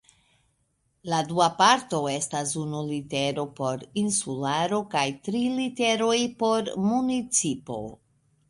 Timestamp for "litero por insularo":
2.87-4.81